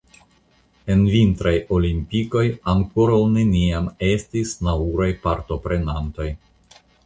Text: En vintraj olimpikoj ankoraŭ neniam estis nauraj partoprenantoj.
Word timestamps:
En 0.93 1.03
vintraj 1.15 1.53
olimpikoj 1.75 2.43
ankoraŭ 2.75 3.21
neniam 3.35 3.93
estis 4.09 4.57
nauraj 4.71 5.11
partoprenantoj. 5.29 6.31